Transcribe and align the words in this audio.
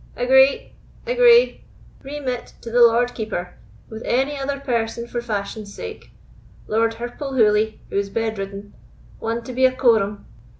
"Agree, 0.15 0.73
agree—remit 1.05 2.53
to 2.61 2.71
the 2.71 2.81
Lord 2.81 3.13
Keeper, 3.13 3.53
with 3.87 4.01
any 4.03 4.35
other 4.35 4.59
person 4.59 5.07
for 5.07 5.21
fashion's 5.21 5.75
sake—Lord 5.75 6.95
Hirplehooly, 6.95 7.81
who 7.91 7.97
is 7.99 8.09
bed 8.09 8.39
ridden—one 8.39 9.43
to 9.43 9.53
be 9.53 9.65
a 9.67 9.71
quorum. 9.71 10.25